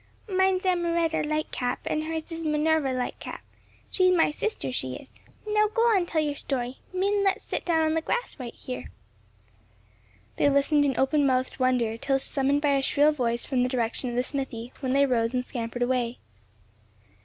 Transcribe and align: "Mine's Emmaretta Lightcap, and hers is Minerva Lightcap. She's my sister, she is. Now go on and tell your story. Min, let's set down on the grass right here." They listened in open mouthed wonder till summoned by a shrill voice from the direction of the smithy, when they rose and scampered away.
"Mine's 0.27 0.63
Emmaretta 0.63 1.23
Lightcap, 1.23 1.77
and 1.85 2.05
hers 2.05 2.31
is 2.31 2.43
Minerva 2.43 2.87
Lightcap. 2.91 3.41
She's 3.91 4.11
my 4.11 4.31
sister, 4.31 4.71
she 4.71 4.95
is. 4.95 5.13
Now 5.45 5.67
go 5.71 5.83
on 5.89 5.97
and 5.97 6.07
tell 6.07 6.21
your 6.23 6.33
story. 6.35 6.79
Min, 6.91 7.23
let's 7.23 7.45
set 7.45 7.65
down 7.65 7.83
on 7.85 7.93
the 7.93 8.01
grass 8.01 8.39
right 8.39 8.55
here." 8.55 8.89
They 10.37 10.49
listened 10.49 10.85
in 10.85 10.97
open 10.97 11.23
mouthed 11.27 11.59
wonder 11.59 11.97
till 11.97 12.17
summoned 12.17 12.63
by 12.63 12.77
a 12.77 12.81
shrill 12.81 13.11
voice 13.11 13.45
from 13.45 13.61
the 13.61 13.69
direction 13.69 14.09
of 14.09 14.15
the 14.15 14.23
smithy, 14.23 14.73
when 14.79 14.93
they 14.93 15.05
rose 15.05 15.35
and 15.35 15.45
scampered 15.45 15.83
away. 15.83 16.17